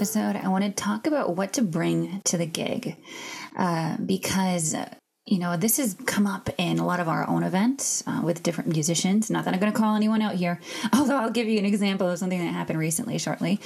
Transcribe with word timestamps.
Episode, 0.00 0.34
I 0.34 0.48
want 0.48 0.64
to 0.64 0.70
talk 0.70 1.06
about 1.06 1.36
what 1.36 1.52
to 1.52 1.62
bring 1.62 2.22
to 2.24 2.38
the 2.38 2.46
gig 2.46 2.96
uh, 3.58 3.98
because 3.98 4.74
you 5.26 5.38
know, 5.38 5.58
this 5.58 5.76
has 5.76 5.94
come 6.06 6.26
up 6.26 6.48
in 6.56 6.78
a 6.78 6.86
lot 6.86 7.00
of 7.00 7.06
our 7.06 7.28
own 7.28 7.42
events 7.42 8.02
uh, 8.06 8.22
with 8.24 8.42
different 8.42 8.70
musicians. 8.70 9.30
Not 9.30 9.44
that 9.44 9.52
I'm 9.52 9.60
going 9.60 9.70
to 9.70 9.78
call 9.78 9.94
anyone 9.94 10.22
out 10.22 10.36
here, 10.36 10.58
although 10.94 11.18
I'll 11.18 11.30
give 11.30 11.46
you 11.48 11.58
an 11.58 11.66
example 11.66 12.08
of 12.08 12.18
something 12.18 12.38
that 12.38 12.46
happened 12.46 12.78
recently, 12.78 13.18
shortly. 13.18 13.60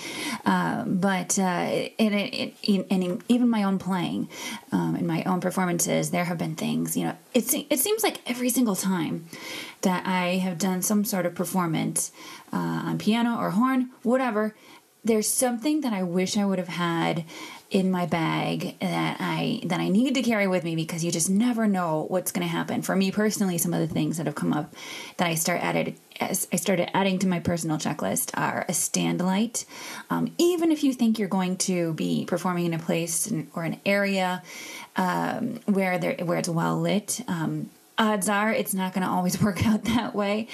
Uh, 0.44 0.82
but 0.86 1.38
uh, 1.38 1.70
in, 1.98 2.12
in, 2.12 2.52
in, 2.64 2.84
in, 3.02 3.22
even 3.28 3.48
my 3.48 3.62
own 3.62 3.78
playing, 3.78 4.28
um, 4.72 4.96
in 4.96 5.06
my 5.06 5.22
own 5.22 5.40
performances, 5.40 6.10
there 6.10 6.24
have 6.24 6.36
been 6.36 6.56
things. 6.56 6.96
You 6.96 7.04
know, 7.04 7.16
it 7.32 7.54
it 7.70 7.78
seems 7.78 8.02
like 8.02 8.20
every 8.28 8.48
single 8.48 8.74
time 8.74 9.26
that 9.82 10.04
I 10.04 10.38
have 10.38 10.58
done 10.58 10.82
some 10.82 11.04
sort 11.04 11.26
of 11.26 11.36
performance 11.36 12.10
uh, 12.52 12.56
on 12.56 12.98
piano 12.98 13.38
or 13.38 13.50
horn, 13.50 13.90
whatever. 14.02 14.56
There's 15.04 15.28
something 15.28 15.82
that 15.82 15.92
I 15.92 16.02
wish 16.02 16.36
I 16.36 16.44
would 16.44 16.58
have 16.58 16.68
had 16.68 17.24
in 17.70 17.90
my 17.90 18.06
bag 18.06 18.78
that 18.78 19.16
I 19.18 19.60
that 19.64 19.80
I 19.80 19.88
need 19.88 20.14
to 20.14 20.22
carry 20.22 20.46
with 20.46 20.62
me 20.62 20.76
because 20.76 21.04
you 21.04 21.10
just 21.10 21.28
never 21.28 21.66
know 21.66 22.06
what's 22.08 22.30
going 22.30 22.46
to 22.46 22.50
happen. 22.50 22.82
For 22.82 22.94
me 22.94 23.10
personally, 23.10 23.58
some 23.58 23.74
of 23.74 23.80
the 23.80 23.92
things 23.92 24.16
that 24.16 24.26
have 24.26 24.36
come 24.36 24.52
up 24.52 24.74
that 25.16 25.26
I 25.26 25.34
start 25.34 25.62
added 25.62 25.96
as 26.20 26.46
I 26.52 26.56
started 26.56 26.96
adding 26.96 27.18
to 27.18 27.26
my 27.26 27.40
personal 27.40 27.76
checklist 27.76 28.30
are 28.34 28.64
a 28.68 28.72
stand 28.72 29.20
light. 29.20 29.64
Um, 30.08 30.32
even 30.38 30.70
if 30.70 30.84
you 30.84 30.94
think 30.94 31.18
you're 31.18 31.28
going 31.28 31.56
to 31.58 31.94
be 31.94 32.24
performing 32.26 32.66
in 32.66 32.74
a 32.74 32.78
place 32.78 33.32
or 33.54 33.64
an 33.64 33.80
area 33.84 34.42
um, 34.96 35.60
where 35.66 35.98
there 35.98 36.14
where 36.24 36.38
it's 36.38 36.48
well 36.48 36.80
lit. 36.80 37.20
Um, 37.26 37.70
odds 37.98 38.28
are 38.28 38.52
it's 38.52 38.74
not 38.74 38.92
going 38.92 39.06
to 39.06 39.10
always 39.10 39.40
work 39.42 39.66
out 39.66 39.84
that 39.84 40.14
way. 40.14 40.48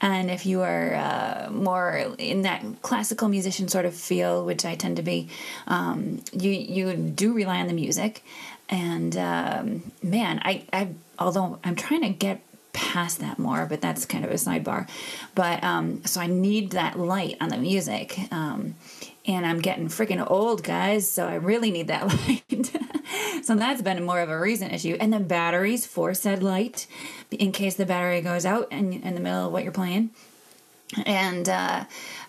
And 0.00 0.30
if 0.30 0.46
you 0.46 0.62
are 0.62 0.94
uh, 0.94 1.50
more 1.50 2.14
in 2.18 2.42
that 2.42 2.64
classical 2.82 3.28
musician 3.28 3.68
sort 3.68 3.84
of 3.84 3.94
feel, 3.94 4.44
which 4.44 4.64
I 4.64 4.74
tend 4.74 4.96
to 4.96 5.02
be, 5.02 5.28
um, 5.66 6.22
you 6.32 6.50
you 6.50 6.94
do 6.94 7.32
rely 7.32 7.58
on 7.58 7.66
the 7.66 7.74
music. 7.74 8.24
And 8.68 9.16
um, 9.16 9.92
man, 10.02 10.40
I, 10.44 10.64
I 10.72 10.88
although 11.18 11.58
I'm 11.62 11.76
trying 11.76 12.02
to 12.02 12.08
get 12.08 12.40
past 12.72 13.20
that 13.20 13.38
more, 13.38 13.66
but 13.66 13.80
that's 13.80 14.06
kind 14.06 14.24
of 14.24 14.30
a 14.30 14.34
sidebar. 14.34 14.88
But 15.34 15.62
um, 15.62 16.04
so 16.04 16.20
I 16.20 16.26
need 16.26 16.70
that 16.70 16.98
light 16.98 17.36
on 17.40 17.50
the 17.50 17.58
music. 17.58 18.18
Um, 18.32 18.76
and 19.26 19.46
I'm 19.46 19.60
getting 19.60 19.88
freaking 19.88 20.24
old, 20.28 20.64
guys, 20.64 21.08
so 21.08 21.28
I 21.28 21.34
really 21.34 21.70
need 21.70 21.88
that 21.88 22.08
light. 22.28 22.81
So 23.52 23.58
that's 23.58 23.82
been 23.82 24.02
more 24.02 24.20
of 24.20 24.30
a 24.30 24.40
recent 24.40 24.72
issue. 24.72 24.96
And 24.98 25.12
then 25.12 25.24
batteries 25.24 25.84
for 25.84 26.14
said 26.14 26.42
light, 26.42 26.86
in 27.30 27.52
case 27.52 27.74
the 27.74 27.84
battery 27.84 28.22
goes 28.22 28.46
out 28.46 28.72
in, 28.72 28.94
in 28.94 29.14
the 29.14 29.20
middle 29.20 29.46
of 29.46 29.52
what 29.52 29.62
you're 29.62 29.72
playing. 29.72 30.08
And 31.04 31.46
uh, 31.48 31.84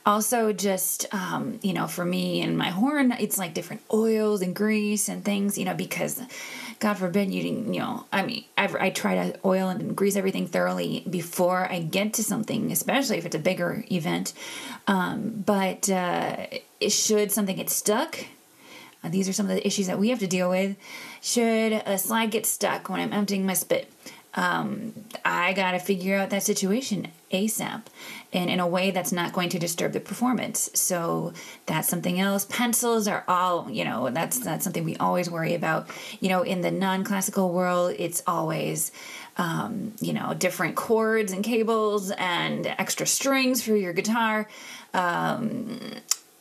also, 0.06 0.52
just, 0.52 1.14
um, 1.14 1.60
you 1.62 1.72
know, 1.72 1.88
for 1.88 2.04
me 2.04 2.42
and 2.42 2.58
my 2.58 2.72
horn, 2.72 3.14
it's 3.20 3.38
like 3.38 3.54
different 3.54 3.84
oils 3.94 4.42
and 4.42 4.54
grease 4.54 5.08
and 5.08 5.24
things, 5.24 5.58
you 5.58 5.64
know, 5.64 5.74
because 5.74 6.22
God 6.80 6.96
forbid 6.96 7.32
you 7.32 7.42
didn't, 7.42 7.74
you 7.74 7.80
know, 7.80 8.06
I 8.12 8.26
mean, 8.26 8.44
I, 8.58 8.74
I 8.78 8.90
try 8.90 9.16
to 9.16 9.40
oil 9.46 9.70
and 9.70 9.96
grease 9.96 10.18
everything 10.18 10.48
thoroughly 10.48 11.06
before 11.10 11.72
I 11.72 11.80
get 11.80 12.14
to 12.16 12.24
something, 12.24 12.70
especially 12.70 13.18
if 13.18 13.26
it's 13.26 13.36
a 13.36 13.40
bigger 13.40 13.86
event. 13.90 14.34
Um, 14.88 15.44
but 15.46 15.90
uh, 15.90 16.48
should 16.90 17.32
something 17.32 17.56
get 17.56 17.70
stuck, 17.70 18.20
uh, 19.04 19.10
these 19.10 19.28
are 19.28 19.34
some 19.34 19.50
of 19.50 19.56
the 19.56 19.66
issues 19.66 19.88
that 19.88 20.00
we 20.00 20.10
have 20.10 20.20
to 20.20 20.28
deal 20.28 20.50
with. 20.50 20.76
Should 21.22 21.74
a 21.74 21.98
slide 21.98 22.32
get 22.32 22.46
stuck 22.46 22.90
when 22.90 23.00
I'm 23.00 23.14
emptying 23.14 23.46
my 23.46 23.54
spit? 23.54 23.92
Um, 24.36 24.94
I 25.24 25.54
got 25.54 25.72
to 25.72 25.80
figure 25.80 26.18
out 26.18 26.32
that 26.32 26.42
situation 26.42 27.10
ASAP 27.32 27.84
and 28.32 28.50
in 28.50 28.60
a 28.60 28.68
way 28.68 28.90
that's 28.90 29.12
not 29.12 29.32
going 29.32 29.50
to 29.50 29.60
disturb 29.60 29.92
the 29.92 30.00
performance. 30.00 30.72
So 30.74 31.34
that's 31.68 31.88
something 31.88 32.20
else. 32.20 32.46
Pencils 32.46 33.08
are 33.08 33.24
all, 33.28 33.70
you 33.70 33.86
know, 33.86 34.10
that's 34.10 34.40
that's 34.40 34.64
something 34.64 34.84
we 34.84 34.96
always 34.98 35.30
worry 35.30 35.54
about. 35.54 35.88
You 36.20 36.30
know, 36.30 36.42
in 36.42 36.62
the 36.62 36.72
non-classical 36.72 37.52
world, 37.52 37.96
it's 38.00 38.24
always 38.26 38.92
um, 39.38 39.94
you 40.00 40.14
know, 40.14 40.34
different 40.34 40.76
cords 40.76 41.32
and 41.32 41.44
cables 41.44 42.12
and 42.12 42.68
extra 42.68 43.06
strings 43.06 43.64
for 43.64 43.76
your 43.76 43.94
guitar. 43.94 44.48
Um, 44.94 45.80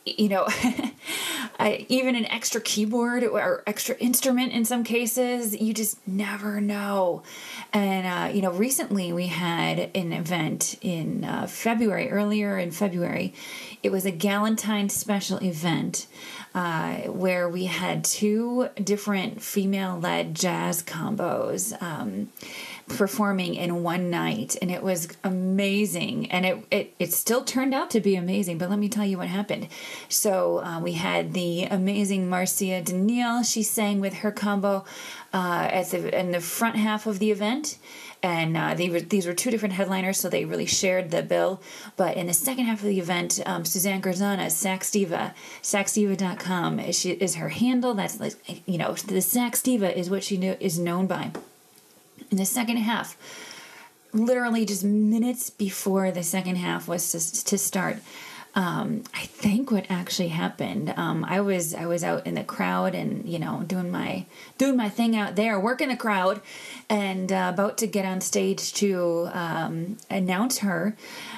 you 0.05 0.29
know, 0.29 0.45
I, 1.59 1.85
even 1.87 2.15
an 2.15 2.25
extra 2.25 2.59
keyboard 2.59 3.23
or 3.23 3.63
extra 3.67 3.95
instrument 3.97 4.53
in 4.53 4.65
some 4.65 4.83
cases, 4.83 5.55
you 5.59 5.73
just 5.73 6.05
never 6.07 6.59
know. 6.59 7.23
And, 7.71 8.07
uh, 8.07 8.35
you 8.35 8.41
know, 8.41 8.51
recently 8.51 9.13
we 9.13 9.27
had 9.27 9.91
an 9.95 10.11
event 10.13 10.77
in 10.81 11.23
uh, 11.23 11.47
February, 11.47 12.09
earlier 12.09 12.57
in 12.57 12.71
February. 12.71 13.33
It 13.81 13.91
was 13.91 14.05
a 14.05 14.11
Galentine 14.11 14.89
special 14.89 15.41
event 15.43 16.07
uh, 16.55 16.95
where 17.07 17.49
we 17.49 17.65
had 17.65 18.03
two 18.03 18.69
different 18.81 19.41
female 19.41 19.99
led 19.99 20.35
jazz 20.35 20.83
combos. 20.83 21.79
Um, 21.81 22.29
performing 22.87 23.55
in 23.55 23.83
one 23.83 24.09
night 24.09 24.55
and 24.61 24.69
it 24.69 24.83
was 24.83 25.07
amazing. 25.23 26.29
And 26.31 26.45
it, 26.45 26.65
it 26.71 26.93
it 26.99 27.13
still 27.13 27.43
turned 27.43 27.73
out 27.73 27.89
to 27.91 28.01
be 28.01 28.15
amazing 28.15 28.57
but 28.57 28.69
let 28.69 28.79
me 28.79 28.89
tell 28.89 29.05
you 29.05 29.17
what 29.17 29.27
happened. 29.27 29.67
So 30.09 30.59
uh, 30.59 30.79
we 30.79 30.93
had 30.93 31.33
the 31.33 31.63
amazing 31.63 32.29
marcia 32.29 32.81
daniel 32.81 33.43
she 33.43 33.63
sang 33.63 33.99
with 33.99 34.15
her 34.15 34.31
combo 34.31 34.85
uh, 35.33 35.67
at 35.71 35.89
the, 35.89 36.17
in 36.17 36.31
the 36.31 36.39
front 36.39 36.75
half 36.75 37.07
of 37.07 37.19
the 37.19 37.31
event. 37.31 37.77
And 38.21 38.55
uh, 38.55 38.73
they 38.73 38.89
were, 38.89 39.01
these 39.01 39.27
were 39.27 39.33
two 39.33 39.51
different 39.51 39.73
headliners, 39.73 40.17
so 40.17 40.29
they 40.29 40.45
really 40.45 40.65
shared 40.65 41.11
the 41.11 41.21
bill. 41.21 41.61
But 41.97 42.15
in 42.15 42.27
the 42.27 42.33
second 42.33 42.65
half 42.65 42.79
of 42.79 42.87
the 42.87 42.99
event, 42.99 43.41
um, 43.45 43.65
Suzanne 43.65 44.01
Garzana, 44.01 44.49
Sax 44.49 44.91
Diva, 44.91 45.33
saxdiva.com 45.61 46.79
is, 46.79 46.97
she, 46.97 47.11
is 47.11 47.35
her 47.35 47.49
handle. 47.49 47.93
That's 47.93 48.21
like, 48.21 48.35
you 48.65 48.77
know, 48.77 48.93
the 48.93 49.21
Sax 49.21 49.61
Diva 49.61 49.97
is 49.97 50.09
what 50.09 50.23
she 50.23 50.37
knew, 50.37 50.55
is 50.61 50.79
known 50.79 51.05
by 51.05 51.31
in 52.33 52.37
the 52.37 52.45
second 52.45 52.77
half, 52.77 53.15
literally 54.11 54.65
just 54.65 54.83
minutes 54.83 55.51
before 55.51 56.09
the 56.09 56.23
second 56.23 56.55
half 56.55 56.87
was 56.87 57.11
to, 57.11 57.45
to 57.45 57.59
start, 57.59 57.97
um, 58.55 59.03
I 59.13 59.25
think 59.25 59.69
what 59.69 59.85
actually 59.87 60.29
happened, 60.29 60.95
um, 60.97 61.23
I 61.25 61.41
was 61.41 61.75
I 61.75 61.85
was 61.85 62.03
out 62.03 62.25
in 62.25 62.33
the 62.33 62.43
crowd 62.43 62.95
and 62.95 63.27
you 63.27 63.37
know 63.37 63.63
doing 63.67 63.91
my 63.91 64.25
doing 64.57 64.75
my 64.75 64.89
thing 64.89 65.15
out 65.15 65.35
there, 65.35 65.59
working 65.59 65.89
the 65.89 65.95
crowd, 65.95 66.41
and 66.89 67.31
uh, 67.31 67.51
about 67.53 67.77
to 67.79 67.87
get 67.87 68.03
on 68.05 68.19
stage 68.21 68.73
to 68.73 69.29
um, 69.31 69.97
announce 70.09 70.59
her, 70.59 70.95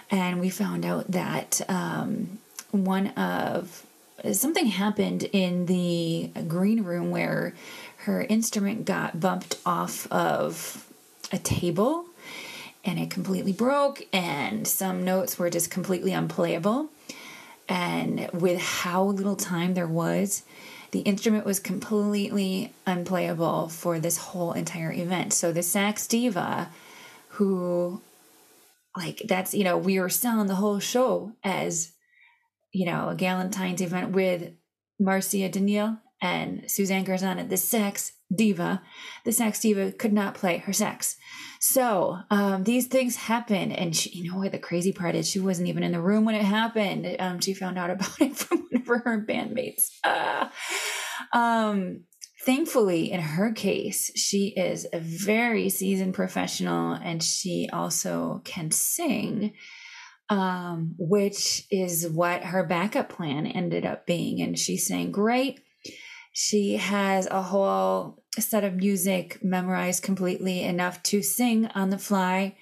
and 0.10 0.40
we 0.40 0.50
found 0.50 0.86
out 0.86 1.12
that 1.12 1.60
um, 1.70 2.40
one 2.72 3.08
of 3.10 3.86
something 4.32 4.68
happened 4.68 5.24
in 5.24 5.66
the 5.66 6.30
green 6.48 6.84
room 6.84 7.12
where 7.12 7.54
her 8.06 8.22
instrument 8.22 8.86
got 8.86 9.20
bumped 9.20 9.58
off 9.66 10.06
of 10.12 10.85
a 11.32 11.38
table 11.38 12.06
and 12.84 13.00
it 13.00 13.10
completely 13.10 13.54
broke 13.54 14.06
and 14.14 14.68
some 14.68 15.04
notes 15.04 15.40
were 15.40 15.50
just 15.50 15.72
completely 15.72 16.14
unplayable. 16.14 16.90
And 17.68 18.30
with 18.32 18.62
how 18.62 19.04
little 19.04 19.36
time 19.36 19.74
there 19.74 19.88
was 19.88 20.44
the 20.92 21.02
instrument 21.02 21.46
was 21.46 21.60
completely 21.60 22.72
unplayable 22.86 23.68
for 23.68 24.00
this 24.00 24.18
whole 24.18 24.54
entire 24.54 24.94
event. 24.94 25.34
So 25.34 25.52
the 25.52 25.64
sax 25.64 26.08
diva 26.08 26.70
who 27.36 28.02
like 28.96 29.22
that's 29.28 29.54
you 29.54 29.64
know 29.64 29.78
we 29.78 30.00
were 30.00 30.10
selling 30.10 30.48
the 30.48 30.56
whole 30.56 30.80
show 30.80 31.34
as 31.44 31.92
you 32.72 32.86
know 32.86 33.10
a 33.10 33.16
galentine's 33.16 33.82
event 33.82 34.12
with 34.12 34.54
marcia 35.00 35.50
daniel 35.50 35.98
and 36.22 36.70
suzanne 36.72 37.06
garzana 37.06 37.48
the 37.48 37.58
sax 37.58 38.14
diva, 38.34 38.82
the 39.24 39.32
sax 39.32 39.60
diva 39.60 39.92
could 39.92 40.14
not 40.14 40.36
play 40.36 40.58
her 40.60 40.74
sax. 40.74 41.16
So 41.60 42.18
um, 42.30 42.64
these 42.64 42.88
things 42.88 43.16
happen, 43.16 43.72
and 43.72 43.96
she, 43.96 44.10
you 44.12 44.32
know 44.32 44.38
what 44.38 44.52
the 44.52 44.60
crazy 44.60 44.92
part 44.94 45.16
is? 45.16 45.30
She 45.30 45.40
wasn't 45.40 45.70
even 45.70 45.84
in 45.84 45.92
the 45.94 46.02
room 46.02 46.26
when 46.26 46.36
it 46.36 46.44
happened. 46.44 47.16
Um, 47.20 47.40
she 47.40 47.54
found 47.54 47.78
out 47.78 47.90
about 47.92 48.20
it 48.22 48.36
from 48.38 48.68
one 48.70 48.82
of 48.82 48.88
her 48.88 49.26
bandmates. 49.28 49.90
Uh, 50.04 50.50
um, 51.34 52.02
thankfully, 52.46 53.12
in 53.12 53.20
her 53.22 53.52
case, 53.52 54.12
she 54.16 54.50
is 54.50 54.86
a 54.94 55.00
very 55.00 55.70
seasoned 55.70 56.14
professional, 56.14 56.94
and 56.94 57.24
she 57.24 57.70
also 57.72 58.42
can 58.46 58.72
sing. 58.72 59.54
um, 60.30 60.96
which 60.98 61.66
is 61.70 62.08
what 62.10 62.44
her 62.46 62.66
backup 62.66 63.10
plan 63.10 63.46
ended 63.46 63.86
up 63.86 64.08
being. 64.08 64.42
And 64.42 64.58
she's 64.58 64.88
saying, 64.88 65.12
Great. 65.12 65.60
She 66.38 66.76
has 66.76 67.28
a 67.28 67.42
whole 67.42 68.22
set 68.38 68.66
of 68.66 68.76
music 68.76 69.42
memorized 69.42 70.04
completely 70.04 70.64
enough 70.64 71.02
to 71.04 71.22
sing 71.22 71.68
on 71.68 71.92
the 71.92 71.98
fly, 71.98 72.58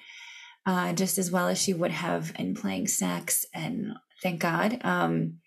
uh, 0.64 0.94
just 0.94 1.18
as 1.18 1.32
well 1.32 1.48
as 1.48 1.60
she 1.60 1.74
would 1.74 1.90
have 1.90 2.32
in 2.38 2.54
playing 2.54 2.86
sax. 2.86 3.48
And 3.52 3.94
thank 4.22 4.40
God. 4.40 4.80
Um, 4.84 5.40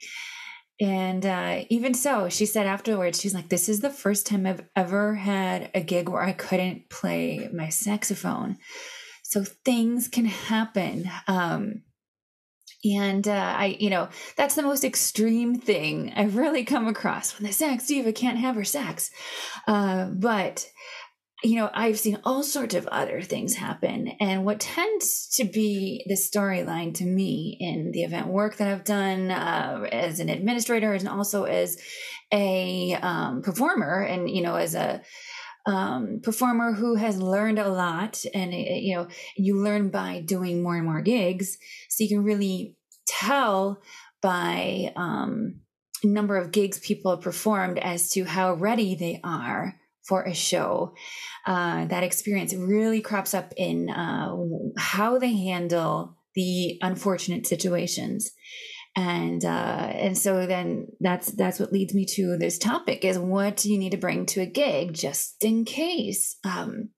and 0.81 1.25
uh, 1.25 1.67
even 1.71 1.95
so, 1.95 2.29
she 2.29 2.47
said 2.47 2.67
afterwards, 2.67 3.21
she's 3.21 3.33
like, 3.33 3.49
This 3.49 3.69
is 3.69 3.79
the 3.79 3.91
first 3.91 4.27
time 4.27 4.45
I've 4.45 4.65
ever 4.75 5.15
had 5.15 5.71
a 5.73 5.81
gig 5.81 6.09
where 6.09 6.23
I 6.23 6.33
couldn't 6.33 6.91
play 6.91 7.49
my 7.55 7.69
saxophone. 7.69 8.57
So 9.23 9.45
things 9.45 10.09
can 10.09 10.25
happen. 10.25 11.09
Um, 11.29 11.83
and 12.95 13.27
uh, 13.27 13.55
I, 13.59 13.77
you 13.81 13.91
know, 13.91 14.09
that's 14.37 14.55
the 14.55 14.63
most 14.63 14.85
extreme 14.85 15.59
thing 15.59 16.13
I've 16.15 16.37
really 16.37 16.65
come 16.65 16.87
across 16.87 17.39
when 17.39 17.47
the 17.47 17.53
sax 17.53 17.87
diva 17.87 18.13
can't 18.13 18.39
have 18.39 18.55
her 18.55 18.65
sax. 18.65 19.11
Uh, 19.67 20.07
but 20.07 20.69
you 21.45 21.57
know, 21.57 21.71
I've 21.75 21.99
seen 21.99 22.19
all 22.25 22.43
sorts 22.43 22.75
of 22.75 22.87
other 22.87 23.21
things 23.21 23.55
happen. 23.55 24.09
And 24.21 24.45
what 24.45 24.59
tends 24.59 25.29
to 25.37 25.45
be 25.45 26.03
the 26.09 26.15
storyline 26.15 26.95
to 26.95 27.05
me 27.05 27.59
in 27.61 27.91
the 27.93 28.05
event 28.05 28.29
work 28.29 28.57
that 28.57 28.69
I've 28.69 28.85
done 28.85 29.31
uh, 29.31 29.87
as 29.93 30.19
an 30.19 30.31
administrator 30.31 30.95
and 30.95 31.07
also 31.07 31.45
as 31.45 31.77
a 32.33 32.95
um, 32.95 33.43
performer, 33.43 34.01
and, 34.01 34.31
you 34.31 34.43
know, 34.43 34.57
as 34.57 34.75
a 34.75 35.03
um, 35.67 36.21
performer 36.23 36.73
who 36.73 36.95
has 36.95 37.21
learned 37.21 37.59
a 37.59 37.69
lot, 37.69 38.25
and, 38.33 38.55
you 38.55 38.97
know, 38.97 39.09
you 39.37 39.61
learn 39.63 39.91
by 39.91 40.23
doing 40.25 40.63
more 40.63 40.77
and 40.77 40.87
more 40.87 41.03
gigs. 41.03 41.59
So 41.91 42.03
you 42.03 42.09
can 42.09 42.25
really 42.25 42.76
tell 43.07 43.83
by 44.23 44.93
um, 44.97 45.61
number 46.05 46.37
of 46.37 46.53
gigs 46.53 46.79
people 46.79 47.11
have 47.11 47.23
performed 47.23 47.79
as 47.79 48.11
to 48.11 48.25
how 48.25 48.55
ready 48.55 48.95
they 48.95 49.21
are 49.25 49.77
for 50.07 50.23
a 50.23 50.35
show. 50.35 50.95
Uh, 51.47 51.85
that 51.87 52.05
experience 52.05 52.55
really 52.55 53.01
crops 53.01 53.35
up 53.35 53.53
in 53.57 53.91
uh, 53.91 54.35
how 54.79 55.19
they 55.19 55.35
handle 55.35 56.17
the 56.35 56.79
unfortunate 56.83 57.47
situations. 57.47 58.31
And 58.95 59.45
uh, 59.45 59.91
and 59.93 60.17
so 60.17 60.47
then 60.47 60.89
that's 61.01 61.31
that's 61.33 61.61
what 61.61 61.73
leads 61.73 61.93
me 61.93 62.07
to 62.15 62.39
this 62.39 62.57
topic 62.57 63.05
is 63.05 63.19
what 63.19 63.59
do 63.59 63.71
you 63.71 63.79
need 63.79 63.91
to 63.91 63.99
bring 63.99 64.25
to 64.27 64.41
a 64.41 64.47
gig 64.47 64.95
just 64.95 65.45
in 65.45 65.67
case. 65.67 66.37
Um, 66.45 66.91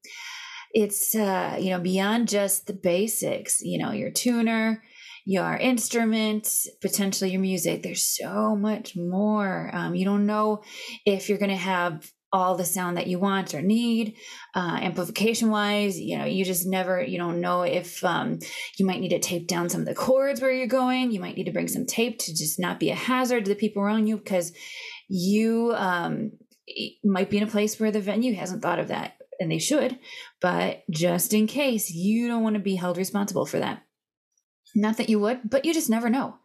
it's 0.73 1.15
uh, 1.17 1.57
you 1.59 1.71
know 1.71 1.81
beyond 1.81 2.29
just 2.29 2.69
the 2.69 2.73
basics. 2.73 3.61
You 3.63 3.79
know 3.79 3.91
your 3.91 4.13
tuner, 4.13 4.81
your 5.29 5.59
instrument, 5.59 6.49
potentially 6.81 7.31
your 7.33 7.41
music. 7.43 7.83
There's 7.83 8.03
so 8.03 8.57
much 8.57 8.97
more. 8.97 9.71
Um, 9.75 9.95
you 9.95 10.07
don't 10.07 10.25
know 10.25 10.63
if 11.05 11.29
you're 11.29 11.37
going 11.37 11.51
to 11.51 11.57
have 11.57 12.11
all 12.33 12.57
the 12.57 12.65
sound 12.65 12.97
that 12.97 13.09
you 13.09 13.19
want 13.19 13.53
or 13.53 13.61
need 13.61 14.15
uh, 14.55 14.79
amplification 14.83 15.49
wise 15.49 15.99
you 15.99 16.19
know 16.19 16.27
you 16.27 16.45
just 16.45 16.67
never 16.67 17.03
you 17.03 17.17
don't 17.17 17.41
know 17.41 17.63
if 17.63 18.05
um, 18.05 18.39
you 18.79 18.85
might 18.85 19.01
need 19.01 19.09
to 19.09 19.19
tape 19.19 19.49
down 19.49 19.71
some 19.71 19.81
of 19.81 19.87
the 19.87 19.95
cords 19.95 20.43
where 20.43 20.53
you're 20.53 20.67
going 20.67 21.11
you 21.11 21.21
might 21.21 21.37
need 21.37 21.45
to 21.45 21.53
bring 21.53 21.69
some 21.69 21.87
tape 21.87 22.19
to 22.19 22.35
just 22.35 22.61
not 22.61 22.79
be 22.79 22.91
a 22.91 22.95
hazard 22.95 23.47
to 23.47 23.49
the 23.49 23.55
people 23.55 23.83
around 23.83 24.07
you 24.07 24.19
because 24.19 24.53
you 25.09 25.73
um, 25.75 26.33
might 27.03 27.31
be 27.31 27.39
in 27.39 27.45
a 27.45 27.47
place 27.47 27.81
where 27.81 27.91
the 27.91 27.99
venue 27.99 28.35
hasn't 28.35 28.61
thought 28.61 28.79
of 28.79 28.89
that 28.89 29.15
and 29.41 29.51
they 29.51 29.59
should 29.59 29.99
but 30.43 30.83
just 30.91 31.33
in 31.33 31.47
case 31.47 31.91
you 31.91 32.29
don't 32.29 32.43
want 32.43 32.57
to 32.57 32.61
be 32.61 32.77
held 32.77 32.99
responsible 32.99 33.47
for 33.47 33.59
that 33.59 33.83
not 34.79 34.97
that 34.97 35.09
you 35.09 35.19
would 35.19 35.41
but 35.45 35.65
you 35.65 35.75
just 35.75 35.91
never 35.91 36.09
know 36.09 36.37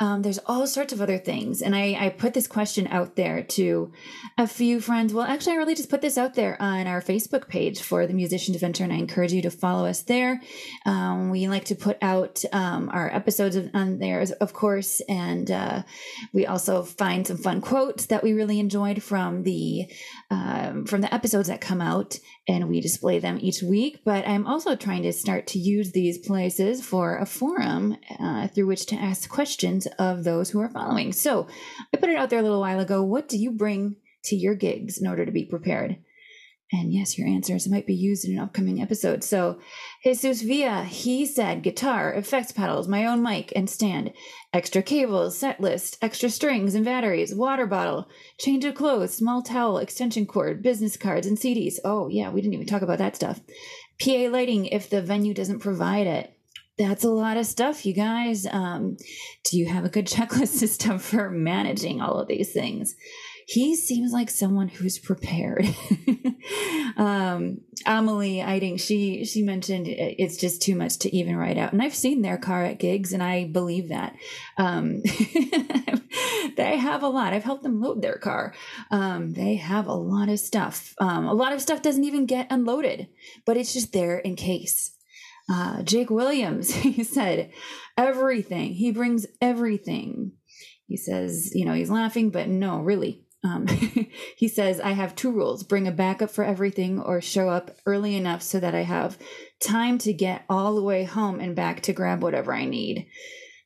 um, 0.00 0.22
there's 0.22 0.38
all 0.46 0.66
sorts 0.66 0.94
of 0.94 1.02
other 1.02 1.18
things. 1.18 1.60
And 1.60 1.76
I, 1.76 1.94
I 2.06 2.08
put 2.08 2.32
this 2.32 2.46
question 2.46 2.86
out 2.86 3.16
there 3.16 3.42
to 3.42 3.92
a 4.38 4.46
few 4.46 4.80
friends. 4.80 5.12
Well, 5.12 5.26
actually, 5.26 5.52
I 5.52 5.56
really 5.56 5.74
just 5.74 5.90
put 5.90 6.00
this 6.00 6.16
out 6.16 6.34
there 6.34 6.60
on 6.60 6.86
our 6.86 7.02
Facebook 7.02 7.48
page 7.48 7.82
for 7.82 8.06
the 8.06 8.14
Musician's 8.14 8.56
Venture, 8.56 8.84
and 8.84 8.92
I 8.92 8.96
encourage 8.96 9.32
you 9.32 9.42
to 9.42 9.50
follow 9.50 9.86
us 9.86 10.02
there. 10.02 10.40
Um, 10.86 11.28
we 11.28 11.48
like 11.48 11.66
to 11.66 11.74
put 11.74 11.98
out 12.00 12.42
um, 12.52 12.88
our 12.90 13.14
episodes 13.14 13.58
on 13.74 13.98
there, 13.98 14.24
of 14.40 14.52
course, 14.54 15.02
and 15.06 15.50
uh, 15.50 15.82
we 16.32 16.46
also 16.46 16.82
find 16.82 17.26
some 17.26 17.36
fun 17.36 17.60
quotes 17.60 18.06
that 18.06 18.22
we 18.22 18.32
really 18.32 18.58
enjoyed 18.58 19.02
from 19.02 19.42
the 19.42 19.86
um, 20.30 20.86
from 20.86 21.02
the 21.02 21.12
episodes 21.12 21.48
that 21.48 21.60
come 21.60 21.82
out, 21.82 22.18
and 22.48 22.70
we 22.70 22.80
display 22.80 23.18
them 23.18 23.38
each 23.40 23.62
week. 23.62 24.00
But 24.04 24.26
I'm 24.26 24.46
also 24.46 24.76
trying 24.76 25.02
to 25.02 25.12
start 25.12 25.46
to 25.48 25.58
use 25.58 25.92
these 25.92 26.16
places 26.18 26.84
for 26.84 27.18
a 27.18 27.26
forum 27.26 27.98
uh, 28.18 28.48
through 28.48 28.66
which 28.66 28.86
to 28.86 28.96
ask 28.96 29.28
questions 29.28 29.86
of 29.98 30.24
those 30.24 30.50
who 30.50 30.60
are 30.60 30.70
following. 30.70 31.12
So 31.12 31.46
I 31.92 31.96
put 31.96 32.10
it 32.10 32.16
out 32.16 32.30
there 32.30 32.40
a 32.40 32.42
little 32.42 32.60
while 32.60 32.80
ago. 32.80 33.02
What 33.02 33.28
do 33.28 33.36
you 33.38 33.50
bring 33.50 33.96
to 34.24 34.36
your 34.36 34.54
gigs 34.54 34.98
in 34.98 35.06
order 35.06 35.24
to 35.24 35.32
be 35.32 35.44
prepared? 35.44 35.96
And 36.72 36.92
yes, 36.92 37.18
your 37.18 37.26
answers 37.26 37.68
might 37.68 37.86
be 37.86 37.94
used 37.94 38.24
in 38.24 38.34
an 38.34 38.44
upcoming 38.44 38.80
episode. 38.80 39.24
So, 39.24 39.58
Jesus 40.04 40.42
Villa, 40.42 40.84
he 40.84 41.26
said 41.26 41.64
guitar, 41.64 42.14
effects 42.14 42.52
pedals, 42.52 42.86
my 42.86 43.06
own 43.06 43.22
mic 43.22 43.52
and 43.56 43.68
stand, 43.68 44.12
extra 44.52 44.80
cables, 44.80 45.36
set 45.36 45.60
list, 45.60 45.98
extra 46.00 46.30
strings 46.30 46.76
and 46.76 46.84
batteries, 46.84 47.34
water 47.34 47.66
bottle, 47.66 48.08
change 48.38 48.64
of 48.64 48.76
clothes, 48.76 49.14
small 49.14 49.42
towel, 49.42 49.78
extension 49.78 50.26
cord, 50.26 50.62
business 50.62 50.96
cards, 50.96 51.26
and 51.26 51.38
CDs. 51.38 51.80
Oh, 51.84 52.06
yeah, 52.08 52.30
we 52.30 52.40
didn't 52.40 52.54
even 52.54 52.66
talk 52.66 52.82
about 52.82 52.98
that 52.98 53.16
stuff. 53.16 53.40
PA 54.00 54.28
lighting 54.30 54.66
if 54.66 54.88
the 54.88 55.02
venue 55.02 55.34
doesn't 55.34 55.58
provide 55.58 56.06
it 56.06 56.36
that's 56.80 57.04
a 57.04 57.10
lot 57.10 57.36
of 57.36 57.44
stuff, 57.44 57.84
you 57.84 57.92
guys. 57.92 58.46
Um, 58.46 58.96
do 59.44 59.58
you 59.58 59.66
have 59.66 59.84
a 59.84 59.90
good 59.90 60.06
checklist 60.14 60.48
system 60.48 60.98
for 60.98 61.30
managing 61.30 62.00
all 62.00 62.18
of 62.18 62.28
these 62.28 62.52
things? 62.52 62.96
He 63.46 63.74
seems 63.74 64.12
like 64.12 64.30
someone 64.30 64.68
who's 64.68 64.98
prepared. 64.98 65.66
um, 66.96 67.58
Amelie 67.84 68.42
Eiding, 68.42 68.76
she 68.76 69.24
she 69.24 69.42
mentioned 69.42 69.88
it's 69.88 70.36
just 70.36 70.62
too 70.62 70.76
much 70.76 71.00
to 71.00 71.14
even 71.14 71.36
write 71.36 71.58
out, 71.58 71.72
and 71.72 71.82
I've 71.82 71.94
seen 71.94 72.22
their 72.22 72.38
car 72.38 72.62
at 72.64 72.78
gigs, 72.78 73.12
and 73.12 73.22
I 73.22 73.46
believe 73.46 73.88
that. 73.88 74.14
Um, 74.56 75.02
they 76.56 76.76
have 76.76 77.02
a 77.02 77.08
lot. 77.08 77.32
I've 77.32 77.42
helped 77.42 77.64
them 77.64 77.80
load 77.80 78.02
their 78.02 78.18
car. 78.18 78.54
Um, 78.92 79.32
they 79.32 79.56
have 79.56 79.88
a 79.88 79.94
lot 79.94 80.28
of 80.28 80.38
stuff. 80.38 80.94
Um, 81.00 81.26
a 81.26 81.34
lot 81.34 81.52
of 81.52 81.60
stuff 81.60 81.82
doesn't 81.82 82.04
even 82.04 82.26
get 82.26 82.46
unloaded, 82.50 83.08
but 83.44 83.56
it's 83.56 83.72
just 83.72 83.92
there 83.92 84.18
in 84.18 84.36
case. 84.36 84.92
Uh, 85.50 85.82
Jake 85.82 86.10
Williams, 86.10 86.72
he 86.74 87.02
said, 87.02 87.50
everything. 87.96 88.74
He 88.74 88.92
brings 88.92 89.26
everything. 89.40 90.32
He 90.86 90.96
says, 90.96 91.52
you 91.54 91.64
know, 91.64 91.74
he's 91.74 91.90
laughing, 91.90 92.30
but 92.30 92.48
no, 92.48 92.80
really. 92.80 93.24
Um, 93.42 93.66
he 94.36 94.48
says, 94.48 94.80
I 94.80 94.92
have 94.92 95.14
two 95.14 95.32
rules 95.32 95.62
bring 95.62 95.88
a 95.88 95.92
backup 95.92 96.30
for 96.30 96.44
everything 96.44 97.00
or 97.00 97.20
show 97.20 97.48
up 97.48 97.76
early 97.86 98.16
enough 98.16 98.42
so 98.42 98.60
that 98.60 98.74
I 98.74 98.82
have 98.82 99.18
time 99.62 99.98
to 99.98 100.12
get 100.12 100.44
all 100.48 100.74
the 100.74 100.82
way 100.82 101.04
home 101.04 101.40
and 101.40 101.56
back 101.56 101.80
to 101.82 101.92
grab 101.92 102.22
whatever 102.22 102.52
I 102.52 102.66
need. 102.66 103.06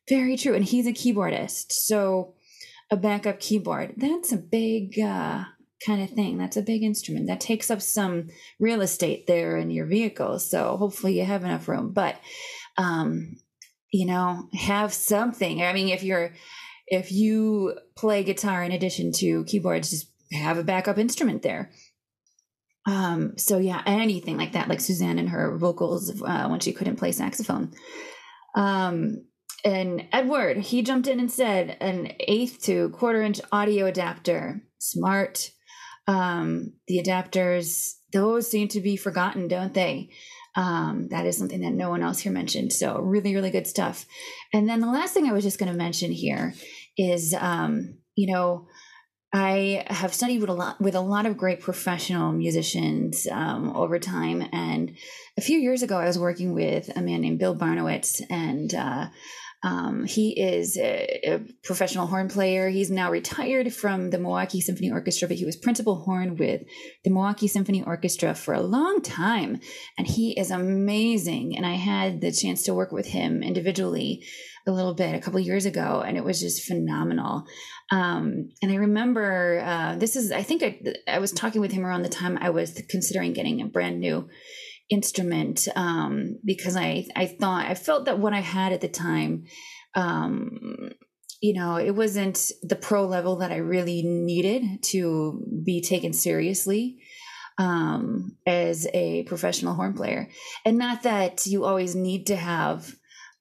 Very 0.09 0.37
true. 0.37 0.55
And 0.55 0.65
he's 0.65 0.87
a 0.87 0.93
keyboardist. 0.93 1.73
So 1.73 2.35
a 2.91 2.97
backup 2.97 3.41
keyboard, 3.41 3.95
that's 3.97 4.33
a 4.33 4.37
big, 4.37 4.99
uh, 5.01 5.45
kind 5.85 6.03
of 6.03 6.11
thing. 6.11 6.39
That's 6.39 6.57
a 6.57 6.63
big 6.63 6.83
instrument 6.83 7.27
that 7.29 7.41
takes 7.41 7.71
up 7.71 7.83
some 7.83 8.29
real 8.59 8.81
estate 8.81 9.27
there 9.27 9.57
in 9.57 9.71
your 9.71 9.87
vehicle. 9.87 10.39
So 10.39 10.77
hopefully 10.77 11.19
you 11.19 11.25
have 11.25 11.45
enough 11.45 11.69
room. 11.69 11.93
But 11.93 12.17
um, 12.77 13.37
you 13.93 14.07
know, 14.07 14.49
have 14.55 14.93
something. 14.93 15.63
I 15.63 15.73
mean, 15.73 15.89
if 15.89 16.03
you're 16.03 16.33
if 16.87 17.13
you 17.13 17.79
play 17.97 18.25
guitar 18.25 18.63
in 18.63 18.73
addition 18.73 19.13
to 19.13 19.45
keyboards, 19.45 19.91
just 19.91 20.11
have 20.33 20.59
a 20.59 20.65
backup 20.65 20.99
instrument 20.99 21.43
there. 21.43 21.71
Um, 22.87 23.39
so 23.39 23.59
yeah, 23.59 23.83
anything 23.87 24.37
like 24.37 24.53
that, 24.53 24.69
like 24.69 24.81
Suzanne 24.81 25.19
and 25.19 25.31
her 25.31 25.57
vocals 25.57 26.21
uh, 26.23 26.49
when 26.49 26.61
she 26.61 26.73
couldn't 26.73 26.97
play 26.97 27.13
saxophone. 27.13 27.73
Um, 28.55 29.25
and 29.65 30.07
Edward, 30.13 30.59
he 30.59 30.83
jumped 30.83 31.09
in 31.09 31.19
and 31.19 31.31
said 31.31 31.79
an 31.81 32.13
eighth 32.21 32.63
to 32.65 32.91
quarter 32.91 33.23
inch 33.23 33.41
audio 33.51 33.87
adapter. 33.87 34.61
Smart 34.79 35.51
um, 36.07 36.73
the 36.87 37.03
adapters, 37.03 37.95
those 38.13 38.51
seem 38.51 38.69
to 38.69 38.81
be 38.81 38.97
forgotten, 38.97 39.49
don't 39.49 39.75
they? 39.75 40.11
Um, 40.57 41.09
that 41.11 41.27
is 41.27 41.37
something 41.37 41.61
that 41.63 41.73
no 41.73 41.91
one 41.91 42.03
else 42.03 42.21
here 42.21 42.33
mentioned. 42.33 42.73
So, 42.73 42.99
really, 43.01 43.35
really 43.35 43.51
good 43.51 43.67
stuff. 43.67 44.07
And 44.53 44.69
then 44.69 44.81
the 44.81 44.87
last 44.87 45.13
thing 45.13 45.27
I 45.27 45.33
was 45.33 45.43
just 45.43 45.59
going 45.59 45.73
to 45.73 45.77
mention 45.77 46.13
here 46.13 46.55
is, 46.97 47.35
um, 47.35 47.99
you 48.15 48.33
know, 48.33 48.69
I 49.33 49.85
have 49.89 50.15
studied 50.15 50.41
with 50.41 50.49
a 50.49 50.55
lot 50.55 50.81
with 50.81 50.95
a 50.95 51.01
lot 51.01 51.27
of 51.27 51.37
great 51.37 51.61
professional 51.61 52.31
musicians 52.31 53.27
um, 53.29 53.77
over 53.77 53.99
time, 53.99 54.49
and 54.53 54.97
a 55.37 55.41
few 55.41 55.59
years 55.59 55.83
ago, 55.83 55.99
I 55.99 56.07
was 56.07 56.21
working 56.21 56.55
with 56.55 56.97
a 56.97 57.03
man 57.03 57.23
named 57.23 57.41
Bill 57.41 57.57
Barnewitz, 57.57 58.23
and 58.31 58.73
uh, 58.73 59.09
um, 59.65 60.05
he 60.05 60.39
is 60.39 60.77
a, 60.77 61.21
a, 61.25 61.39
professional 61.63 62.07
horn 62.07 62.29
player. 62.29 62.69
He's 62.69 62.91
now 62.91 63.11
retired 63.11 63.73
from 63.73 64.11
the 64.11 64.19
Milwaukee 64.19 64.61
Symphony 64.61 64.93
Orchestra, 64.93 65.27
but 65.27 65.39
he 65.39 65.47
was 65.47 65.57
principal 65.57 66.03
horn 66.03 66.37
with 66.37 66.61
the 67.03 67.11
Milwaukee 67.11 67.49
Symphony 67.49 67.83
Orchestra 67.83 68.35
for 68.35 68.53
a 68.53 68.61
long 68.61 69.01
time. 69.01 69.59
And 69.97 70.07
he 70.07 70.39
is 70.39 70.51
amazing. 70.51 71.57
And 71.57 71.65
I 71.65 71.77
had 71.77 72.21
the 72.21 72.31
chance 72.31 72.63
to 72.65 72.75
work 72.75 72.93
with 72.93 73.07
him 73.07 73.43
individually 73.43 74.23
a 74.67 74.71
little 74.71 74.95
bit 74.95 75.15
a 75.15 75.21
couple 75.21 75.41
years 75.41 75.65
ago, 75.65 76.03
and 76.07 76.19
it 76.19 76.25
was 76.25 76.41
just 76.41 76.65
phenomenal. 76.65 77.45
Um, 77.91 78.51
and 78.63 78.71
I 78.71 78.77
remember 78.77 79.63
uh, 79.65 79.97
this 79.97 80.15
is 80.15 80.31
I 80.31 80.43
think 80.43 80.63
I, 80.63 80.79
I 81.09 81.19
was 81.21 81.33
talking 81.33 81.63
with 81.63 81.73
him 81.73 81.87
around 81.87 82.03
the 82.03 82.09
time 82.11 82.37
I 82.39 82.51
was 82.51 82.83
considering 82.91 83.33
getting 83.33 83.63
a 83.63 83.67
brand 83.67 83.99
new 83.99 84.29
instrument 84.91 85.67
um, 85.77 86.39
because 86.45 86.77
I 86.77 87.07
I 87.17 87.27
thought 87.27 87.67
I 87.67 87.75
felt 87.75 88.05
that 88.05 88.19
what 88.19 88.33
I 88.33 88.41
had 88.41 88.73
at 88.73 88.81
the 88.81 88.89
time 88.89 89.45
um, 89.95 90.91
you 91.45 91.53
know, 91.53 91.77
it 91.77 91.91
wasn't 91.91 92.53
the 92.63 92.75
pro 92.75 93.05
level 93.05 93.37
that 93.37 93.53
I 93.53 93.57
really 93.57 94.03
needed 94.03 94.83
to 94.85 95.43
be 95.63 95.83
taken 95.83 96.15
seriously 96.15 96.97
um, 97.59 98.39
as 98.47 98.87
a 98.95 99.25
professional 99.25 99.75
horn 99.75 99.93
player. 99.93 100.31
And 100.65 100.79
not 100.79 101.03
that 101.03 101.45
you 101.45 101.65
always 101.65 101.95
need 101.95 102.29
to 102.29 102.37
have, 102.37 102.95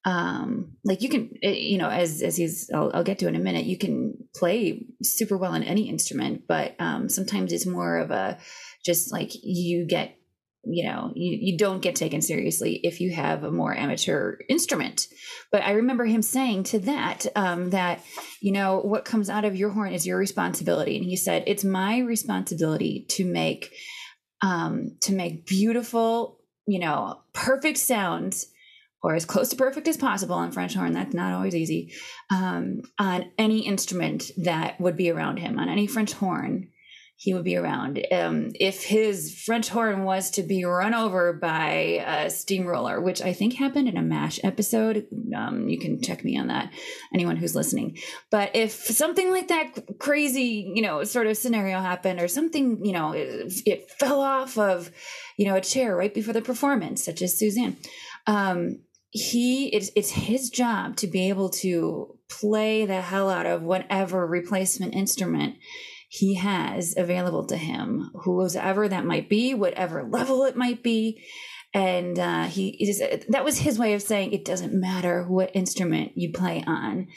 um, 0.03 0.73
like 0.83 1.01
you 1.01 1.07
can, 1.07 1.31
eh, 1.41 1.51
you 1.51 1.77
know, 1.77 1.89
as 1.89 2.21
as 2.21 2.35
he's, 2.35 2.69
I'll, 2.73 2.91
I'll 2.93 3.05
get 3.05 3.19
to 3.19 3.27
in 3.29 3.37
a 3.37 3.39
minute. 3.39 3.65
You 3.65 3.77
can 3.77 4.15
play 4.35 4.85
super 5.01 5.37
well 5.37 5.53
on 5.53 5.63
any 5.63 5.87
instrument, 5.87 6.43
but 6.45 6.75
um, 6.79 7.07
sometimes 7.07 7.53
it's 7.53 7.65
more 7.65 7.99
of 7.99 8.11
a 8.11 8.37
just 8.85 9.13
like 9.13 9.31
you 9.41 9.87
get 9.87 10.17
you 10.65 10.85
know 10.85 11.11
you, 11.15 11.37
you 11.39 11.57
don't 11.57 11.81
get 11.81 11.95
taken 11.95 12.21
seriously 12.21 12.79
if 12.83 13.01
you 13.01 13.11
have 13.11 13.43
a 13.43 13.51
more 13.51 13.75
amateur 13.75 14.37
instrument. 14.49 15.07
But 15.51 15.63
i 15.63 15.71
remember 15.71 16.05
him 16.05 16.21
saying 16.21 16.63
to 16.65 16.79
that 16.79 17.25
um, 17.35 17.71
that 17.71 18.03
you 18.41 18.51
know 18.51 18.79
what 18.79 19.05
comes 19.05 19.29
out 19.29 19.45
of 19.45 19.55
your 19.55 19.71
horn 19.71 19.93
is 19.93 20.07
your 20.07 20.17
responsibility. 20.17 20.95
And 20.97 21.05
he 21.05 21.15
said 21.15 21.43
it's 21.47 21.63
my 21.63 21.99
responsibility 21.99 23.05
to 23.09 23.25
make 23.25 23.73
um, 24.41 24.97
to 25.01 25.13
make 25.13 25.45
beautiful 25.45 26.39
you 26.65 26.79
know 26.79 27.21
perfect 27.33 27.77
sounds 27.77 28.47
or 29.01 29.15
as 29.15 29.25
close 29.25 29.49
to 29.49 29.57
perfect 29.57 29.87
as 29.89 29.97
possible 29.97 30.35
on 30.35 30.51
french 30.51 30.75
horn. 30.75 30.93
That's 30.93 31.13
not 31.13 31.33
always 31.33 31.55
easy 31.55 31.93
um, 32.29 32.83
on 32.97 33.31
any 33.37 33.67
instrument 33.67 34.31
that 34.37 34.79
would 34.79 34.95
be 34.95 35.09
around 35.09 35.37
him 35.37 35.59
on 35.59 35.67
any 35.67 35.87
french 35.87 36.13
horn 36.13 36.69
he 37.15 37.33
would 37.33 37.43
be 37.43 37.55
around. 37.55 38.05
Um, 38.11 38.49
if 38.59 38.83
his 38.83 39.41
French 39.45 39.69
horn 39.69 40.03
was 40.03 40.31
to 40.31 40.43
be 40.43 40.65
run 40.65 40.93
over 40.93 41.31
by 41.31 42.03
a 42.05 42.29
steamroller, 42.29 42.99
which 42.99 43.21
I 43.21 43.33
think 43.33 43.53
happened 43.53 43.87
in 43.87 43.97
a 43.97 44.01
MASH 44.01 44.39
episode, 44.43 45.07
um, 45.35 45.69
you 45.69 45.79
can 45.79 46.01
check 46.01 46.25
me 46.25 46.37
on 46.37 46.47
that, 46.47 46.73
anyone 47.13 47.37
who's 47.37 47.55
listening. 47.55 47.97
But 48.29 48.55
if 48.55 48.71
something 48.71 49.31
like 49.31 49.47
that 49.47 49.99
crazy, 49.99 50.71
you 50.75 50.81
know, 50.81 51.03
sort 51.03 51.27
of 51.27 51.37
scenario 51.37 51.79
happened, 51.79 52.19
or 52.19 52.27
something, 52.27 52.83
you 52.83 52.91
know, 52.91 53.13
it, 53.13 53.53
it 53.65 53.89
fell 53.91 54.19
off 54.19 54.57
of, 54.57 54.91
you 55.37 55.45
know, 55.45 55.55
a 55.55 55.61
chair 55.61 55.95
right 55.95 56.13
before 56.13 56.33
the 56.33 56.41
performance, 56.41 57.05
such 57.05 57.21
as 57.21 57.37
Suzanne. 57.37 57.77
Um, 58.27 58.81
he 59.11 59.67
it's, 59.67 59.91
it's 59.95 60.09
his 60.09 60.49
job 60.49 60.95
to 60.97 61.07
be 61.07 61.29
able 61.29 61.49
to 61.49 62.17
play 62.29 62.85
the 62.85 62.99
hell 62.99 63.29
out 63.29 63.45
of 63.45 63.61
whatever 63.61 64.25
replacement 64.25 64.95
instrument 64.95 65.55
he 66.15 66.35
has 66.35 66.93
available 66.95 67.43
to 67.43 67.57
him, 67.57 68.11
whoever 68.13 68.87
that 68.87 69.03
might 69.03 69.27
be, 69.29 69.55
whatever 69.55 70.03
level 70.03 70.43
it 70.43 70.55
might 70.55 70.83
be. 70.83 71.23
And 71.73 72.19
uh, 72.19 72.43
he 72.43 72.93
that 73.29 73.43
was 73.43 73.57
his 73.57 73.79
way 73.79 73.95
of 73.95 74.03
saying 74.03 74.31
it 74.31 74.45
doesn't 74.45 74.79
matter 74.79 75.23
what 75.23 75.55
instrument 75.55 76.11
you 76.13 76.31
play 76.31 76.63
on, 76.67 77.07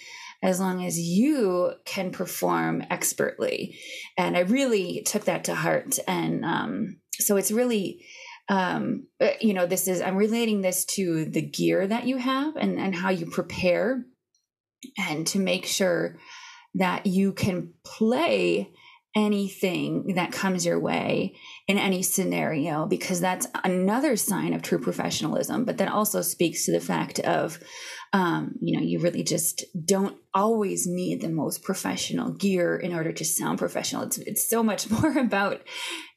as 0.42 0.60
long 0.60 0.82
as 0.82 0.98
you 0.98 1.74
can 1.84 2.10
perform 2.10 2.84
expertly. 2.88 3.78
And 4.16 4.34
I 4.34 4.40
really 4.40 5.02
took 5.02 5.24
that 5.26 5.44
to 5.44 5.54
heart. 5.54 5.98
And 6.08 6.42
um, 6.42 6.96
so 7.18 7.36
it's 7.36 7.52
really, 7.52 8.02
um, 8.48 9.08
you 9.42 9.52
know, 9.52 9.66
this 9.66 9.88
is, 9.88 10.00
I'm 10.00 10.16
relating 10.16 10.62
this 10.62 10.86
to 10.96 11.26
the 11.26 11.42
gear 11.42 11.86
that 11.86 12.06
you 12.06 12.16
have 12.16 12.56
and, 12.56 12.78
and 12.78 12.94
how 12.94 13.10
you 13.10 13.26
prepare 13.26 14.06
and 14.96 15.26
to 15.26 15.38
make 15.38 15.66
sure 15.66 16.16
that 16.76 17.04
you 17.04 17.34
can 17.34 17.74
play 17.84 18.72
anything 19.16 20.14
that 20.14 20.30
comes 20.30 20.64
your 20.64 20.78
way 20.78 21.34
in 21.66 21.78
any 21.78 22.02
scenario 22.02 22.86
because 22.86 23.20
that's 23.20 23.46
another 23.64 24.14
sign 24.14 24.52
of 24.52 24.62
true 24.62 24.78
professionalism 24.78 25.64
but 25.64 25.78
that 25.78 25.90
also 25.90 26.20
speaks 26.20 26.66
to 26.66 26.72
the 26.72 26.80
fact 26.80 27.18
of 27.20 27.58
um, 28.12 28.54
you 28.60 28.78
know 28.78 28.84
you 28.84 29.00
really 29.00 29.22
just 29.24 29.64
don't 29.84 30.16
always 30.36 30.86
need 30.86 31.22
the 31.22 31.30
most 31.30 31.62
professional 31.62 32.30
gear 32.30 32.76
in 32.76 32.94
order 32.94 33.10
to 33.10 33.24
sound 33.24 33.58
professional. 33.58 34.02
It's, 34.02 34.18
it's 34.18 34.48
so 34.48 34.62
much 34.62 34.90
more 34.90 35.18
about 35.18 35.62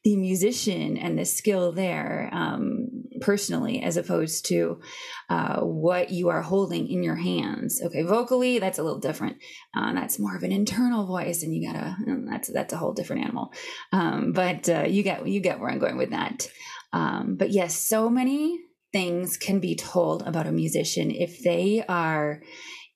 the 0.04 0.16
musician 0.16 0.98
and 0.98 1.18
the 1.18 1.24
skill 1.24 1.72
there 1.72 2.28
um, 2.32 2.88
personally 3.20 3.82
as 3.82 3.96
opposed 3.96 4.46
to 4.46 4.80
uh, 5.28 5.60
what 5.60 6.10
you 6.10 6.28
are 6.28 6.42
holding 6.42 6.88
in 6.88 7.02
your 7.02 7.16
hands. 7.16 7.80
Okay 7.84 8.02
vocally 8.02 8.58
that's 8.58 8.78
a 8.78 8.82
little 8.82 8.98
different. 8.98 9.36
Uh, 9.74 9.92
that's 9.92 10.18
more 10.18 10.36
of 10.36 10.42
an 10.42 10.52
internal 10.52 11.06
voice 11.06 11.42
and 11.42 11.54
you 11.54 11.70
gotta 11.70 11.96
that's 12.28 12.52
that's 12.52 12.72
a 12.72 12.76
whole 12.76 12.92
different 12.92 13.24
animal. 13.24 13.52
Um, 13.92 14.32
but 14.32 14.68
uh, 14.68 14.84
you 14.88 15.02
get 15.02 15.26
you 15.26 15.40
get 15.40 15.60
where 15.60 15.70
i'm 15.70 15.78
going 15.78 15.96
with 15.96 16.10
that. 16.10 16.48
Um, 16.92 17.36
but 17.38 17.50
yes 17.50 17.76
so 17.76 18.08
many 18.08 18.58
things 18.92 19.36
can 19.36 19.60
be 19.60 19.76
told 19.76 20.22
about 20.22 20.46
a 20.46 20.52
musician 20.52 21.10
if 21.10 21.42
they 21.44 21.84
are 21.88 22.42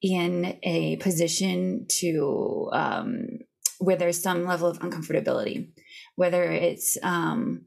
in 0.03 0.59
a 0.63 0.97
position 0.97 1.87
to 1.89 2.69
um, 2.73 3.27
where 3.79 3.97
there's 3.97 4.21
some 4.21 4.45
level 4.45 4.69
of 4.69 4.81
uncomfortability 4.81 5.69
whether 6.17 6.45
it's 6.45 6.97
um, 7.03 7.63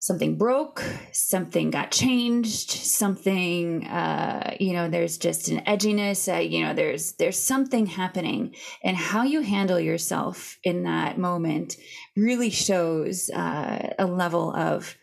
something 0.00 0.38
broke, 0.38 0.82
something 1.12 1.70
got 1.70 1.90
changed, 1.90 2.70
something 2.70 3.86
uh, 3.86 4.56
you 4.60 4.72
know, 4.72 4.88
there's 4.88 5.18
just 5.18 5.48
an 5.48 5.60
edginess, 5.64 6.32
uh, 6.32 6.38
you 6.38 6.62
know, 6.62 6.74
there's 6.74 7.12
there's 7.12 7.38
something 7.38 7.86
happening, 7.86 8.54
and 8.84 8.96
how 8.96 9.22
you 9.22 9.40
handle 9.40 9.80
yourself 9.80 10.58
in 10.62 10.84
that 10.84 11.18
moment 11.18 11.76
really 12.16 12.50
shows 12.50 13.30
uh, 13.30 13.94
a 13.98 14.06
level 14.06 14.54
of 14.54 14.96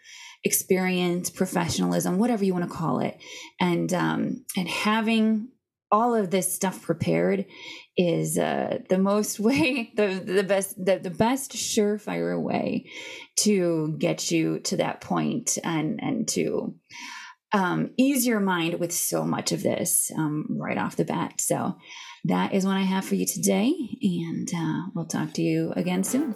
experience, 0.43 1.29
professionalism, 1.29 2.19
whatever 2.19 2.45
you 2.45 2.53
want 2.53 2.69
to 2.69 2.75
call 2.75 2.99
it, 2.99 3.17
and 3.59 3.93
um, 3.93 4.45
and 4.55 4.69
having 4.69 5.49
all 5.91 6.15
of 6.15 6.31
this 6.31 6.53
stuff 6.53 6.81
prepared 6.81 7.45
is 7.97 8.37
uh, 8.37 8.79
the 8.89 8.97
most 8.97 9.39
way 9.47 9.91
the 9.95 10.21
the 10.23 10.43
best 10.43 10.75
the, 10.83 10.99
the 10.99 11.09
best 11.09 11.53
surefire 11.53 12.41
way 12.41 12.89
to 13.37 13.95
get 13.97 14.31
you 14.31 14.59
to 14.59 14.77
that 14.77 15.01
point 15.01 15.57
and 15.63 15.99
and 16.01 16.27
to 16.27 16.75
um, 17.53 17.91
ease 17.95 18.27
your 18.27 18.41
mind 18.41 18.79
with 18.79 18.91
so 18.91 19.23
much 19.23 19.53
of 19.53 19.63
this 19.63 20.11
um, 20.17 20.45
right 20.49 20.77
off 20.77 20.97
the 20.97 21.05
bat. 21.05 21.39
So 21.39 21.77
that 22.25 22.53
is 22.53 22.65
what 22.65 22.75
i 22.75 22.81
have 22.81 23.05
for 23.05 23.15
you 23.15 23.25
today 23.25 23.73
and 24.01 24.49
uh, 24.55 24.87
we'll 24.93 25.05
talk 25.05 25.31
to 25.33 25.41
you 25.41 25.71
again 25.75 26.03
soon 26.03 26.35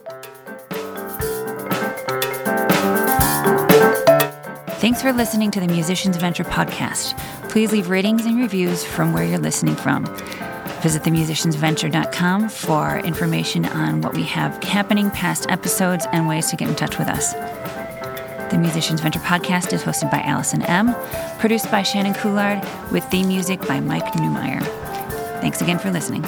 Thanks 4.89 5.03
for 5.03 5.13
listening 5.13 5.51
to 5.51 5.59
the 5.59 5.67
Musicians 5.67 6.17
Venture 6.17 6.43
podcast. 6.43 7.15
Please 7.47 7.71
leave 7.71 7.91
ratings 7.91 8.25
and 8.25 8.39
reviews 8.39 8.83
from 8.83 9.13
where 9.13 9.23
you're 9.23 9.37
listening 9.37 9.75
from. 9.75 10.03
Visit 10.81 11.03
themusiciansventure.com 11.03 12.49
for 12.49 12.97
information 12.97 13.65
on 13.65 14.01
what 14.01 14.15
we 14.15 14.23
have 14.23 14.63
happening, 14.63 15.11
past 15.11 15.45
episodes, 15.51 16.07
and 16.11 16.27
ways 16.27 16.49
to 16.49 16.55
get 16.55 16.69
in 16.69 16.75
touch 16.75 16.97
with 16.97 17.07
us. 17.07 17.33
The 18.49 18.57
Musicians 18.57 18.99
Venture 18.99 19.19
podcast 19.19 19.73
is 19.73 19.83
hosted 19.83 20.09
by 20.09 20.21
Allison 20.21 20.63
M., 20.63 20.95
produced 21.37 21.69
by 21.69 21.83
Shannon 21.83 22.15
Coulard, 22.15 22.59
with 22.91 23.03
theme 23.11 23.27
music 23.27 23.61
by 23.67 23.79
Mike 23.79 24.11
Newmeyer. 24.13 24.63
Thanks 25.39 25.61
again 25.61 25.77
for 25.77 25.91
listening. 25.91 26.25